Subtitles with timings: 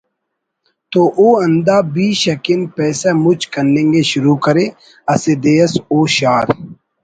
[0.91, 4.65] تو او ہندا بیش اکن پیسہ مچ کننگءِ شروع کرے
[5.13, 6.47] اسہ دے اس او شار